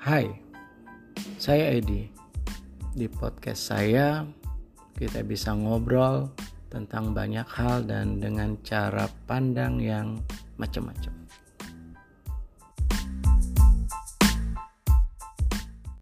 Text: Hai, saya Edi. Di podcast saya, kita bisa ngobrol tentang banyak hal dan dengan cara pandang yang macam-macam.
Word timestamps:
Hai, 0.00 0.32
saya 1.36 1.76
Edi. 1.76 2.08
Di 2.96 3.04
podcast 3.04 3.68
saya, 3.68 4.24
kita 4.96 5.20
bisa 5.20 5.52
ngobrol 5.52 6.32
tentang 6.72 7.12
banyak 7.12 7.44
hal 7.44 7.84
dan 7.84 8.16
dengan 8.16 8.56
cara 8.64 9.12
pandang 9.28 9.76
yang 9.76 10.16
macam-macam. 10.56 11.12